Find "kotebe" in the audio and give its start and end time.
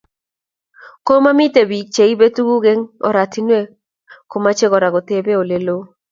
4.93-5.31